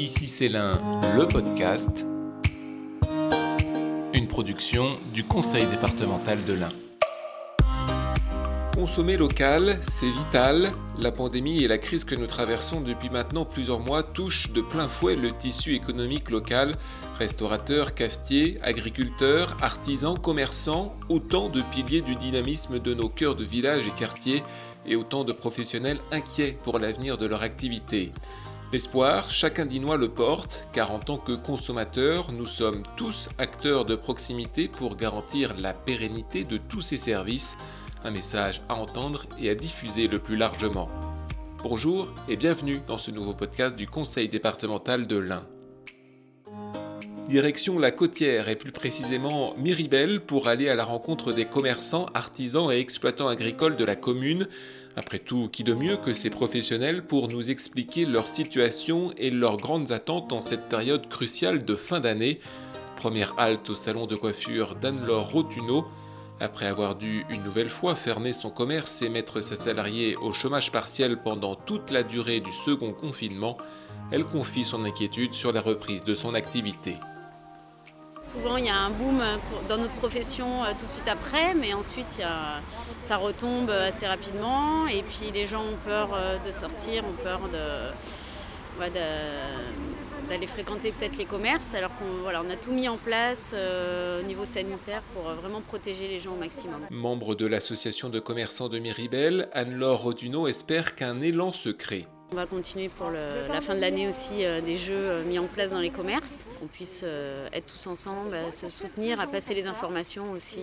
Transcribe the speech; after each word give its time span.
Ici 0.00 0.26
c'est 0.26 0.48
l'un, 0.48 0.80
le 1.14 1.28
podcast, 1.28 2.06
une 4.14 4.28
production 4.28 4.98
du 5.12 5.24
Conseil 5.24 5.66
départemental 5.66 6.42
de 6.46 6.54
l'Ain. 6.54 6.72
Consommer 8.74 9.18
local, 9.18 9.76
c'est 9.82 10.08
vital. 10.08 10.72
La 10.98 11.12
pandémie 11.12 11.62
et 11.62 11.68
la 11.68 11.76
crise 11.76 12.06
que 12.06 12.14
nous 12.14 12.26
traversons 12.26 12.80
depuis 12.80 13.10
maintenant 13.10 13.44
plusieurs 13.44 13.80
mois 13.80 14.02
touchent 14.02 14.50
de 14.52 14.62
plein 14.62 14.88
fouet 14.88 15.16
le 15.16 15.32
tissu 15.32 15.74
économique 15.74 16.30
local. 16.30 16.76
Restaurateurs, 17.18 17.94
cafetiers, 17.94 18.56
agriculteurs, 18.62 19.54
artisans, 19.60 20.18
commerçants, 20.18 20.96
autant 21.10 21.50
de 21.50 21.60
piliers 21.74 22.00
du 22.00 22.14
dynamisme 22.14 22.78
de 22.78 22.94
nos 22.94 23.10
cœurs 23.10 23.36
de 23.36 23.44
villages 23.44 23.86
et 23.86 23.98
quartiers 24.00 24.42
et 24.86 24.96
autant 24.96 25.24
de 25.24 25.34
professionnels 25.34 25.98
inquiets 26.10 26.56
pour 26.64 26.78
l'avenir 26.78 27.18
de 27.18 27.26
leur 27.26 27.42
activité. 27.42 28.12
L'espoir, 28.72 29.32
chacun 29.32 29.66
d'Inois 29.66 29.96
le 29.96 30.08
porte, 30.08 30.64
car 30.72 30.92
en 30.92 31.00
tant 31.00 31.18
que 31.18 31.32
consommateurs, 31.32 32.30
nous 32.30 32.46
sommes 32.46 32.84
tous 32.96 33.28
acteurs 33.36 33.84
de 33.84 33.96
proximité 33.96 34.68
pour 34.68 34.94
garantir 34.94 35.54
la 35.58 35.74
pérennité 35.74 36.44
de 36.44 36.56
tous 36.56 36.80
ces 36.80 36.96
services, 36.96 37.56
un 38.04 38.12
message 38.12 38.62
à 38.68 38.76
entendre 38.76 39.26
et 39.40 39.50
à 39.50 39.56
diffuser 39.56 40.06
le 40.06 40.20
plus 40.20 40.36
largement. 40.36 40.88
Bonjour 41.64 42.14
et 42.28 42.36
bienvenue 42.36 42.80
dans 42.86 42.98
ce 42.98 43.10
nouveau 43.10 43.34
podcast 43.34 43.74
du 43.74 43.88
Conseil 43.88 44.28
départemental 44.28 45.08
de 45.08 45.16
l'Ain. 45.16 45.44
Direction 47.30 47.78
la 47.78 47.92
côtière 47.92 48.48
et 48.48 48.56
plus 48.56 48.72
précisément 48.72 49.54
Miribel 49.56 50.18
pour 50.18 50.48
aller 50.48 50.68
à 50.68 50.74
la 50.74 50.84
rencontre 50.84 51.32
des 51.32 51.44
commerçants, 51.44 52.06
artisans 52.12 52.72
et 52.72 52.80
exploitants 52.80 53.28
agricoles 53.28 53.76
de 53.76 53.84
la 53.84 53.94
commune 53.94 54.48
après 54.96 55.20
tout, 55.20 55.48
qui 55.48 55.62
de 55.62 55.72
mieux 55.72 55.96
que 55.96 56.12
ces 56.12 56.28
professionnels 56.28 57.04
pour 57.04 57.28
nous 57.28 57.48
expliquer 57.48 58.04
leur 58.04 58.26
situation 58.26 59.12
et 59.16 59.30
leurs 59.30 59.58
grandes 59.58 59.92
attentes 59.92 60.32
en 60.32 60.40
cette 60.40 60.68
période 60.68 61.08
cruciale 61.08 61.64
de 61.64 61.76
fin 61.76 62.00
d'année? 62.00 62.40
Première 62.96 63.34
halte 63.38 63.70
au 63.70 63.76
salon 63.76 64.06
de 64.06 64.16
coiffure 64.16 64.74
d'Anne-Laure 64.74 65.30
Rotuneau. 65.30 65.84
Après 66.40 66.66
avoir 66.66 66.96
dû 66.96 67.24
une 67.30 67.44
nouvelle 67.44 67.70
fois 67.70 67.94
fermer 67.94 68.32
son 68.32 68.50
commerce 68.50 69.02
et 69.02 69.08
mettre 69.08 69.40
sa 69.40 69.54
salariée 69.54 70.16
au 70.16 70.32
chômage 70.32 70.72
partiel 70.72 71.16
pendant 71.22 71.54
toute 71.54 71.92
la 71.92 72.02
durée 72.02 72.40
du 72.40 72.52
second 72.52 72.92
confinement, 72.92 73.56
elle 74.10 74.24
confie 74.24 74.64
son 74.64 74.84
inquiétude 74.84 75.32
sur 75.32 75.52
la 75.52 75.60
reprise 75.60 76.02
de 76.02 76.16
son 76.16 76.34
activité. 76.34 76.96
Souvent, 78.32 78.56
il 78.56 78.66
y 78.66 78.68
a 78.68 78.76
un 78.76 78.90
boom 78.90 79.20
dans 79.68 79.76
notre 79.76 79.94
profession 79.94 80.62
euh, 80.62 80.72
tout 80.78 80.86
de 80.86 80.92
suite 80.92 81.08
après, 81.08 81.54
mais 81.54 81.74
ensuite, 81.74 82.22
ça 83.00 83.16
retombe 83.16 83.70
assez 83.70 84.06
rapidement. 84.06 84.86
Et 84.86 85.02
puis, 85.02 85.32
les 85.34 85.48
gens 85.48 85.64
ont 85.64 85.78
peur 85.84 86.10
euh, 86.14 86.38
de 86.38 86.52
sortir, 86.52 87.04
ont 87.04 87.22
peur 87.24 87.40
d'aller 90.28 90.46
fréquenter 90.46 90.92
peut-être 90.92 91.16
les 91.18 91.24
commerces, 91.24 91.74
alors 91.74 91.90
qu'on 91.96 92.50
a 92.50 92.56
tout 92.56 92.72
mis 92.72 92.88
en 92.88 92.98
place 92.98 93.52
euh, 93.52 94.20
au 94.20 94.26
niveau 94.26 94.44
sanitaire 94.44 95.02
pour 95.12 95.24
vraiment 95.32 95.60
protéger 95.60 96.06
les 96.06 96.20
gens 96.20 96.34
au 96.34 96.38
maximum. 96.38 96.82
Membre 96.90 97.34
de 97.34 97.46
l'association 97.46 98.10
de 98.10 98.20
commerçants 98.20 98.68
de 98.68 98.78
Miribel, 98.78 99.48
Anne-Laure 99.52 100.02
Roduno 100.02 100.46
espère 100.46 100.94
qu'un 100.94 101.20
élan 101.20 101.52
se 101.52 101.70
crée. 101.70 102.06
On 102.32 102.36
va 102.36 102.46
continuer 102.46 102.88
pour 102.88 103.10
la 103.10 103.60
fin 103.60 103.74
de 103.74 103.80
l'année 103.80 104.08
aussi 104.08 104.44
euh, 104.44 104.60
des 104.60 104.76
jeux 104.76 104.94
euh, 104.94 105.24
mis 105.24 105.40
en 105.40 105.48
place 105.48 105.72
dans 105.72 105.80
les 105.80 105.90
commerces, 105.90 106.44
qu'on 106.60 106.68
puisse 106.68 107.00
euh, 107.02 107.48
être 107.52 107.66
tous 107.66 107.88
ensemble, 107.88 108.34
à 108.34 108.52
se 108.52 108.70
soutenir, 108.70 109.18
à 109.18 109.26
passer 109.26 109.52
les 109.52 109.66
informations 109.66 110.30
aussi. 110.30 110.60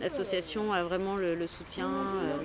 L'association 0.00 0.72
a 0.72 0.82
vraiment 0.82 1.14
le, 1.14 1.46
soutien, 1.46 1.88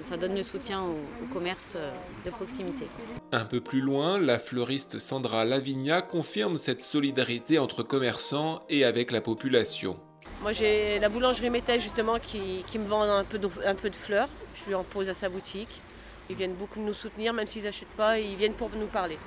enfin 0.02 0.18
donne 0.18 0.36
le 0.36 0.44
soutien 0.44 0.84
au, 0.84 1.34
commerce 1.34 1.78
de 2.26 2.30
proximité. 2.30 2.86
Un 3.32 3.46
peu 3.46 3.60
plus 3.60 3.82
loin, 3.82 4.20
la 4.20 4.38
fleuriste 4.38 5.00
Sandra 5.00 5.44
Lavigna 5.44 6.04
confirme 6.04 6.60
cette 6.60 6.84
solidarité 6.84 7.58
entre 7.58 7.82
commerçants 7.82 8.62
et 8.70 8.86
avec 8.86 9.12
la 9.12 9.22
population. 9.22 9.98
Moi 10.42 10.54
j'ai 10.54 11.00
la 11.00 11.10
boulangerie 11.10 11.50
Métel 11.50 11.80
justement 11.80 12.20
qui, 12.20 12.64
me 12.78 12.86
vend 12.86 13.02
un 13.02 13.24
peu, 13.24 13.40
de, 13.40 13.50
un 13.66 13.76
peu 13.76 13.90
de 13.90 13.96
fleurs. 13.96 14.30
Je 14.54 14.70
lui 14.70 14.76
en 14.76 14.84
pose 14.84 15.10
à 15.10 15.14
sa 15.16 15.28
boutique. 15.28 15.82
Ils 16.30 16.36
viennent 16.36 16.56
beaucoup 16.56 16.80
nous 16.80 16.94
soutenir, 16.94 17.34
même 17.34 17.48
s'ils 17.48 17.64
n'achètent 17.64 17.88
pas, 17.90 18.20
ils 18.20 18.36
viennent 18.36 18.54
pour 18.54 18.70
nous 18.72 18.88
parler. 18.88 19.18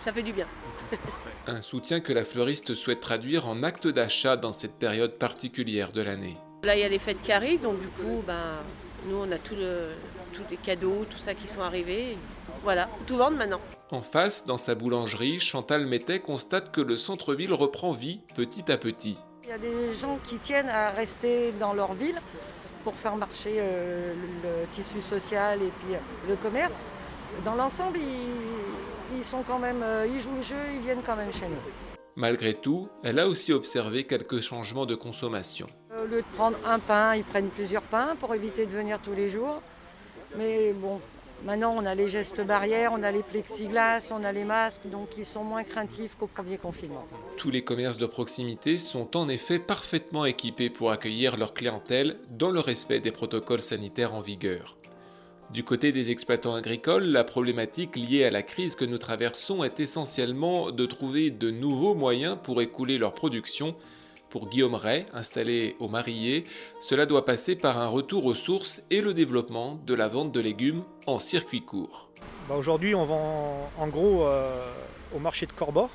Ça 0.00 0.12
fait 0.12 0.22
du 0.22 0.32
bien. 0.32 0.46
Un 1.46 1.60
soutien 1.60 2.00
que 2.00 2.12
la 2.12 2.24
fleuriste 2.24 2.74
souhaite 2.74 3.00
traduire 3.00 3.48
en 3.48 3.62
acte 3.62 3.88
d'achat 3.88 4.36
dans 4.36 4.52
cette 4.52 4.74
période 4.74 5.12
particulière 5.18 5.92
de 5.92 6.02
l'année. 6.02 6.36
Là, 6.62 6.76
il 6.76 6.80
y 6.80 6.84
a 6.84 6.88
les 6.88 6.98
fêtes 6.98 7.22
qui 7.22 7.32
arrivent, 7.32 7.60
donc 7.60 7.80
du 7.80 7.88
coup, 7.88 8.22
ben, 8.26 8.58
nous, 9.06 9.16
on 9.16 9.30
a 9.32 9.38
tous 9.38 9.56
les 9.56 10.56
cadeaux, 10.56 11.04
tout 11.10 11.18
ça 11.18 11.34
qui 11.34 11.48
sont 11.48 11.60
arrivés. 11.60 12.16
Voilà, 12.62 12.88
tout 13.06 13.16
vendre 13.16 13.36
maintenant. 13.36 13.60
En 13.90 14.00
face, 14.00 14.44
dans 14.44 14.58
sa 14.58 14.74
boulangerie, 14.74 15.38
Chantal 15.38 15.86
Mettet 15.86 16.20
constate 16.20 16.72
que 16.72 16.80
le 16.80 16.96
centre-ville 16.96 17.52
reprend 17.52 17.92
vie 17.92 18.20
petit 18.34 18.70
à 18.70 18.78
petit. 18.78 19.16
Il 19.44 19.50
y 19.50 19.52
a 19.52 19.58
des 19.58 19.94
gens 19.94 20.18
qui 20.24 20.38
tiennent 20.38 20.68
à 20.68 20.90
rester 20.90 21.52
dans 21.52 21.72
leur 21.72 21.94
ville 21.94 22.20
pour 22.86 22.94
faire 22.94 23.16
marcher 23.16 23.56
euh, 23.58 24.14
le, 24.44 24.66
tissu 24.70 25.00
social 25.00 25.60
et 25.60 25.72
puis 25.80 25.96
euh, 25.96 25.98
le 26.28 26.36
commerce. 26.36 26.86
Dans 27.44 27.56
l'ensemble, 27.56 27.98
ils, 29.16 29.24
sont 29.24 29.42
quand 29.42 29.58
même, 29.58 29.82
euh, 29.82 30.06
ils 30.08 30.20
jouent 30.20 30.36
le 30.36 30.42
jeu, 30.42 30.62
ils 30.72 30.80
viennent 30.80 31.02
quand 31.04 31.16
même 31.16 31.32
chez 31.32 31.48
nous. 31.48 31.56
Malgré 32.14 32.54
tout, 32.54 32.88
elle 33.02 33.18
a 33.18 33.26
aussi 33.26 33.52
observé 33.52 34.04
quelques 34.04 34.40
changements 34.40 34.86
de 34.86 34.94
consommation. 34.94 35.66
Au 36.00 36.06
lieu 36.06 36.22
de 36.22 36.36
prendre 36.36 36.58
un 36.64 36.78
pain, 36.78 37.16
ils 37.16 37.24
prennent 37.24 37.48
plusieurs 37.48 37.82
pains 37.82 38.14
pour 38.20 38.32
éviter 38.36 38.66
de 38.66 38.70
venir 38.70 39.00
tous 39.00 39.14
les 39.14 39.28
jours. 39.28 39.60
Mais 40.38 40.72
bon, 40.72 41.00
Maintenant, 41.44 41.74
on 41.76 41.86
a 41.86 41.94
les 41.94 42.08
gestes 42.08 42.40
barrières, 42.40 42.92
on 42.92 43.02
a 43.02 43.12
les 43.12 43.22
plexiglas, 43.22 44.10
on 44.10 44.24
a 44.24 44.32
les 44.32 44.44
masques, 44.44 44.88
donc 44.90 45.10
ils 45.16 45.26
sont 45.26 45.44
moins 45.44 45.62
craintifs 45.62 46.16
qu'au 46.18 46.26
premier 46.26 46.58
confinement. 46.58 47.06
Tous 47.36 47.50
les 47.50 47.62
commerces 47.62 47.98
de 47.98 48.06
proximité 48.06 48.78
sont 48.78 49.16
en 49.16 49.28
effet 49.28 49.58
parfaitement 49.58 50.24
équipés 50.24 50.70
pour 50.70 50.90
accueillir 50.90 51.36
leur 51.36 51.54
clientèle 51.54 52.18
dans 52.30 52.50
le 52.50 52.60
respect 52.60 53.00
des 53.00 53.12
protocoles 53.12 53.62
sanitaires 53.62 54.14
en 54.14 54.20
vigueur. 54.20 54.76
Du 55.52 55.62
côté 55.62 55.92
des 55.92 56.10
exploitants 56.10 56.54
agricoles, 56.54 57.04
la 57.04 57.22
problématique 57.22 57.94
liée 57.94 58.24
à 58.24 58.32
la 58.32 58.42
crise 58.42 58.74
que 58.74 58.84
nous 58.84 58.98
traversons 58.98 59.62
est 59.62 59.78
essentiellement 59.78 60.72
de 60.72 60.86
trouver 60.86 61.30
de 61.30 61.50
nouveaux 61.50 61.94
moyens 61.94 62.36
pour 62.42 62.60
écouler 62.60 62.98
leur 62.98 63.12
production 63.12 63.76
pour 64.36 64.50
Guillaume 64.50 64.74
Ray, 64.74 65.06
installé 65.14 65.76
au 65.80 65.88
Marillier, 65.88 66.44
cela 66.82 67.06
doit 67.06 67.24
passer 67.24 67.56
par 67.56 67.78
un 67.78 67.88
retour 67.88 68.26
aux 68.26 68.34
sources 68.34 68.82
et 68.90 69.00
le 69.00 69.14
développement 69.14 69.80
de 69.86 69.94
la 69.94 70.08
vente 70.08 70.30
de 70.30 70.40
légumes 70.40 70.82
en 71.06 71.18
circuit 71.18 71.62
court. 71.62 72.10
Bah, 72.46 72.54
aujourd'hui, 72.54 72.94
on 72.94 73.06
vend 73.06 73.70
en 73.78 73.88
gros 73.88 74.26
euh, 74.26 74.70
au 75.14 75.20
marché 75.20 75.46
de 75.46 75.52
Corbord 75.52 75.88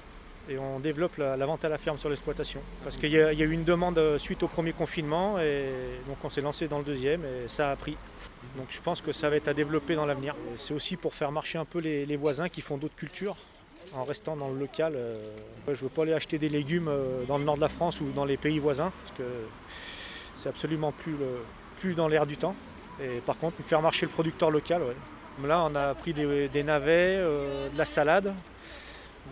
et 0.50 0.58
on 0.58 0.80
développe 0.80 1.18
la, 1.18 1.46
vente 1.46 1.64
à 1.66 1.70
la 1.70 1.78
ferme 1.78 2.00
sur 2.00 2.10
l'exploitation. 2.10 2.62
Parce 2.84 2.98
qu'il 2.98 3.12
y, 3.12 3.20
a 3.20 3.32
eu 3.32 3.52
une 3.52 3.64
demande 3.64 4.00
euh, 4.00 4.18
suite 4.18 4.42
au 4.42 4.48
premier 4.48 4.74
confinement 4.74 5.38
et 5.38 5.70
donc 6.08 6.18
on 6.24 6.32
s'est 6.32 6.42
lancé 6.42 6.68
dans 6.68 6.80
le 6.80 6.84
deuxième 6.84 7.22
et 7.22 7.48
ça 7.48 7.70
a 7.70 7.76
pris. 7.76 7.96
Donc 8.58 8.70
je 8.72 8.82
pense 8.82 9.02
que 9.02 9.12
ça 9.12 9.30
va 9.30 9.36
être 9.36 9.50
à 9.50 9.54
développer 9.54 9.94
dans 9.94 10.08
l'avenir. 10.08 10.34
C'est 10.56 10.74
aussi 10.74 10.98
pour 10.98 11.14
faire 11.14 11.32
marcher 11.32 11.60
un 11.60 11.66
peu 11.66 11.78
les 11.78 12.16
voisins 12.16 12.50
qui 12.50 12.62
font 12.62 12.78
d'autres 12.78 12.96
cultures 12.96 13.38
en 13.94 14.04
restant 14.04 14.36
dans 14.36 14.50
le 14.50 14.60
local. 14.60 14.94
Euh, 14.96 15.16
je 15.68 15.72
ne 15.72 15.76
veux 15.76 15.90
pas 15.90 16.04
aller 16.04 16.14
acheter 16.14 16.38
des 16.38 16.50
légumes 16.50 16.88
euh, 16.88 17.24
dans 17.28 17.38
le 17.38 17.44
nord 17.44 17.56
de 17.56 17.62
la 17.62 17.70
France 17.70 18.02
ou 18.02 18.12
dans 18.16 18.26
les 18.26 18.38
pays 18.38 18.60
voisins, 18.60 18.92
parce 19.04 19.18
que 19.18 19.24
c'est 20.34 20.50
absolument 20.50 20.92
plus, 20.92 21.16
plus 21.80 21.94
dans 21.94 22.08
l'air 22.08 22.26
du 22.26 22.38
temps. 22.38 22.56
Et 23.02 23.20
par 23.26 23.38
contre, 23.38 23.62
faire 23.64 23.82
marcher 23.82 24.06
le 24.06 24.12
producteur 24.12 24.52
local, 24.52 24.82
Là, 25.44 25.64
on 25.64 25.76
a 25.76 25.96
pris 25.96 26.14
des, 26.14 26.64
navets, 26.64 27.16
euh, 27.18 27.70
de 27.70 27.78
la 27.78 27.86
salade, 27.86 28.34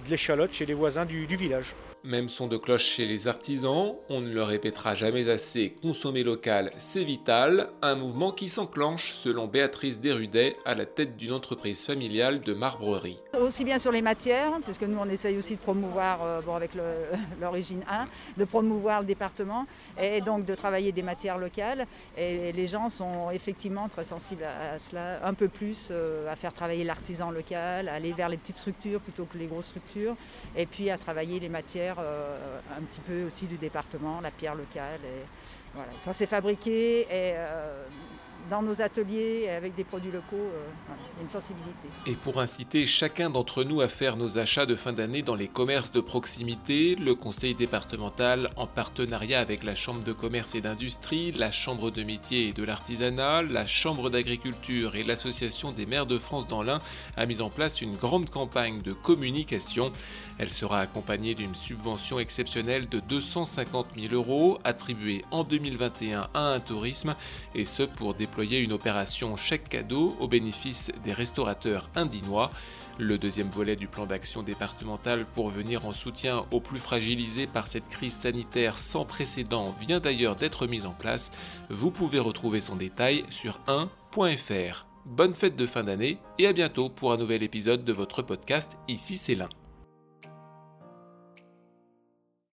de 0.06 0.10
l'échalote 0.10 0.54
chez 0.54 0.66
les 0.66 0.74
voisins 0.74 1.06
du 1.06 1.26
village. 1.26 1.76
Même 2.06 2.30
son 2.30 2.48
de 2.48 2.56
cloche 2.56 2.86
chez 2.86 3.06
les 3.06 3.28
artisans, 3.28 3.96
on 4.08 4.22
ne 4.22 4.32
le 4.32 4.42
répétera 4.42 4.96
jamais 4.96 5.30
assez, 5.30 5.76
consommer 5.82 6.24
local, 6.24 6.72
c'est 6.78 7.04
vital, 7.04 7.72
un 7.82 7.96
mouvement 7.96 8.32
qui 8.32 8.48
s'enclenche 8.48 9.12
selon 9.12 9.48
Béatrice 9.48 10.00
Derudet 10.00 10.56
à 10.64 10.76
la 10.76 10.86
tête 10.86 11.18
d'une 11.18 11.34
entreprise 11.34 11.84
familiale 11.84 12.40
de 12.40 12.54
marbrerie. 12.54 13.20
Aussi 13.38 13.66
bien 13.66 13.80
sur 13.80 13.92
les 13.92 14.02
matières, 14.02 14.60
puisque 14.64 14.84
nous 14.84 14.98
on 14.98 15.10
essaye 15.10 15.38
aussi 15.38 15.56
de 15.56 15.60
promouvoir, 15.60 16.24
euh, 16.24 16.42
bon, 16.42 16.56
avec 16.56 16.72
l'origine 17.42 17.84
1, 17.90 18.08
de 18.38 18.46
promouvoir 18.46 19.02
le 19.02 19.06
département 19.06 19.66
et 20.02 20.22
donc 20.22 20.46
de 20.46 20.56
travailler 20.56 20.94
des 20.94 21.04
matières 21.04 21.38
locales. 21.38 21.86
Et 22.18 22.54
les 22.54 22.68
gens 22.68 22.90
sont 22.90 23.30
effectivement 23.30 23.90
très 23.90 24.06
sensibles 24.06 24.46
à, 24.46 24.80
cela, 24.80 25.26
un 25.26 25.34
peu 25.34 25.50
plus 25.50 25.90
euh, 25.92 26.32
à 26.32 26.38
faire 26.38 26.54
travailler 26.54 26.86
l'artisan 26.86 27.30
local, 27.30 27.90
à 27.90 27.96
aller 27.96 28.14
vers 28.14 28.30
les 28.30 28.38
petites 28.38 28.58
structures 28.58 29.02
plutôt 29.02 29.26
que 29.26 29.38
les 29.38 29.48
grosses 29.48 29.68
structures, 29.68 30.16
et 30.56 30.66
puis 30.66 30.90
à 30.90 30.98
travailler 30.98 31.42
les 31.42 31.50
matières 31.50 31.89
euh, 31.98 32.60
un 32.78 32.82
petit 32.84 33.02
peu 33.02 33.24
aussi 33.26 33.48
du 33.48 33.58
département, 33.58 34.22
la 34.22 34.32
pierre 34.32 34.56
locale. 34.56 35.00
Quand 36.06 36.14
c'est 36.14 36.26
fabriqué 36.26 37.02
et, 37.02 37.34
euh, 37.36 37.88
dans 38.50 38.62
nos 38.62 38.82
ateliers 38.82 39.50
avec 39.50 39.76
des 39.76 39.84
produits 39.84 40.12
locaux, 40.12 40.36
euh, 40.36 41.22
une 41.22 41.30
sensibilité. 41.30 41.88
Et 42.06 42.16
pour 42.16 42.40
inciter 42.40 42.86
chacun 42.86 43.30
d'entre 43.30 43.64
nous 43.64 43.82
à 43.82 43.88
faire 43.88 44.18
nos 44.18 44.38
achats 44.38 44.66
de 44.66 44.76
fin 44.76 44.94
d'année 44.94 45.22
dans 45.22 45.36
les 45.36 45.48
commerces 45.48 45.92
de 45.92 46.02
proximité, 46.02 46.96
le 46.96 47.16
conseil 47.16 47.54
départemental, 47.54 48.50
en 48.56 48.68
partenariat 48.68 49.40
avec 49.40 49.64
la 49.64 49.76
Chambre 49.76 50.04
de 50.04 50.14
commerce 50.14 50.56
et 50.56 50.62
d'industrie, 50.62 51.32
la 51.32 51.52
Chambre 51.52 51.92
de 51.92 52.04
métier 52.04 52.48
et 52.48 52.54
de 52.54 52.64
l'artisanat, 52.64 53.44
la 53.44 53.68
Chambre 53.68 54.10
d'agriculture 54.10 54.96
et 54.96 55.04
l'Association 55.04 55.72
des 55.72 55.86
maires 55.86 56.08
de 56.08 56.18
France 56.18 56.48
dans 56.48 56.64
l'Ain, 56.64 56.80
a 57.18 57.26
mis 57.26 57.42
en 57.42 57.50
place 57.50 57.82
une 57.82 57.96
grande 57.96 58.30
campagne 58.30 58.82
de 58.82 58.94
communication. 58.94 59.92
Elle 60.40 60.50
sera 60.50 60.80
accompagnée 60.80 61.36
d'une 61.36 61.56
subvention 61.56 62.20
exceptionnelle 62.20 62.88
de 62.88 63.00
250 63.00 63.88
000 63.96 64.14
euros 64.14 64.58
attribuée 64.64 65.24
en 65.32 65.44
2021 65.44 66.30
à 66.34 66.54
un 66.54 66.60
tourisme 66.60 67.16
et 67.54 67.66
ce 67.66 67.84
pour 67.84 68.14
déployer 68.14 68.39
une 68.44 68.74
opération 68.74 69.36
chèque 69.38 69.70
cadeau 69.70 70.16
au 70.20 70.28
bénéfice 70.28 70.92
des 71.04 71.14
restaurateurs 71.14 71.90
indinois. 71.96 72.50
Le 72.98 73.18
deuxième 73.18 73.50
volet 73.50 73.76
du 73.76 73.88
plan 73.88 74.06
d'action 74.06 74.44
départemental 74.44 75.26
pour 75.26 75.50
venir 75.50 75.86
en 75.86 75.94
soutien 75.94 76.46
aux 76.52 76.60
plus 76.60 76.80
fragilisés 76.80 77.48
par 77.48 77.68
cette 77.68 77.90
crise 77.90 78.18
sanitaire 78.18 78.78
sans 78.78 79.06
précédent 79.06 79.76
vient 79.80 80.00
d'ailleurs 80.00 80.36
d'être 80.36 80.68
mis 80.68 80.86
en 80.86 80.92
place. 80.92 81.32
Vous 81.70 81.92
pouvez 81.92 82.20
retrouver 82.20 82.62
son 82.62 82.76
détail 82.76 83.24
sur 83.30 83.60
1.fr. 83.68 84.86
Bonne 85.06 85.34
fête 85.34 85.56
de 85.56 85.66
fin 85.66 85.84
d'année 85.84 86.18
et 86.38 86.48
à 86.48 86.54
bientôt 86.54 86.90
pour 86.90 87.12
un 87.12 87.18
nouvel 87.18 87.44
épisode 87.44 87.84
de 87.84 87.94
votre 87.94 88.22
podcast 88.22 88.78
Ici 88.88 89.18
c'est 89.18 89.36
l'un. 89.36 89.50